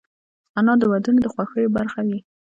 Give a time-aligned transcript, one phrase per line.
[0.57, 2.19] انا د ودونو د خوښیو برخه وي